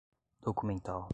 [0.41, 1.09] documental